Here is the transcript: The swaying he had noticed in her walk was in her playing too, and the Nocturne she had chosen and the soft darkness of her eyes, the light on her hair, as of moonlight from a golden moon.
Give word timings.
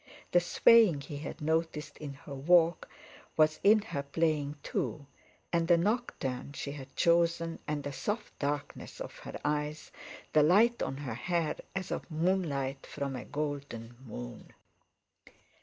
The 0.31 0.39
swaying 0.39 1.01
he 1.01 1.17
had 1.17 1.41
noticed 1.41 1.99
in 1.99 2.15
her 2.15 2.33
walk 2.33 2.89
was 3.37 3.59
in 3.63 3.83
her 3.83 4.01
playing 4.01 4.55
too, 4.63 5.05
and 5.53 5.67
the 5.67 5.77
Nocturne 5.77 6.53
she 6.53 6.71
had 6.71 6.95
chosen 6.95 7.59
and 7.67 7.83
the 7.83 7.93
soft 7.93 8.39
darkness 8.39 8.99
of 8.99 9.19
her 9.19 9.39
eyes, 9.45 9.91
the 10.33 10.41
light 10.41 10.81
on 10.81 10.97
her 10.97 11.13
hair, 11.13 11.55
as 11.75 11.91
of 11.91 12.09
moonlight 12.09 12.87
from 12.87 13.15
a 13.15 13.25
golden 13.25 13.95
moon. 14.03 14.53